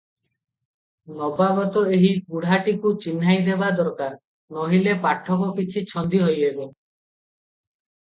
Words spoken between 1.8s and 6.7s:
ଏହି ବୁଢ଼ାଟିକୁ ଚିହ୍ନାଇଦେବା ଦରକାର, ନୋହିଲେ ପାଠକ କିଛି ଛନ୍ଦି ହେବେ।